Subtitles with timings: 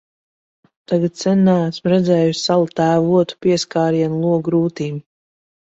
[0.91, 5.03] Tagad sen neesmu redzējusi Salatēva otu pieskārienu logu rūtīm.